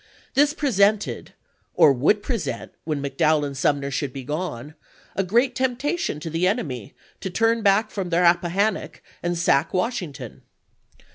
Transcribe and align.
This 0.33 0.53
presented, 0.55 1.33
or 1.75 1.93
would 1.93 2.23
present 2.23 2.71
when 2.85 3.03
McDowell 3.03 3.45
and 3.45 3.55
Sumner 3.55 3.91
should 3.91 4.11
be 4.11 4.23
gone, 4.23 4.73
a 5.15 5.23
great 5.23 5.53
temptation 5.53 6.19
to 6.21 6.29
the 6.31 6.47
enemy 6.47 6.95
to 7.19 7.29
turn 7.29 7.61
back 7.61 7.91
from 7.91 8.09
the 8.09 8.19
Rappahannock 8.21 9.03
and 9.21 9.37
sack 9.37 9.75
Washing 9.75 10.11
ton. 10.11 10.41